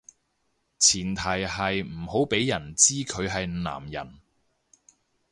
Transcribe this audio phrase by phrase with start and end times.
[0.79, 4.15] 前提係唔好畀人知佢係男人